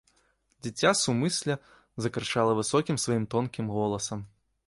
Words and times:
Дзіця 0.67 0.91
сумысля 1.01 1.57
закрычала 2.07 2.57
высокім 2.61 2.95
сваім 3.05 3.25
тонкім 3.35 3.65
голасам. 3.77 4.19